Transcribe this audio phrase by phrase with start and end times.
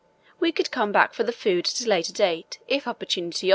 [0.39, 3.49] We could come back for the food at a later date if opportunity offered.